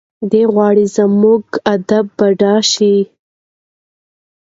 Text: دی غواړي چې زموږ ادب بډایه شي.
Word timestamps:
دی 0.31 0.43
غواړي 0.53 0.85
چې 0.87 0.91
زموږ 0.95 1.43
ادب 1.73 2.05
بډایه 2.17 2.57
شي. 2.71 2.95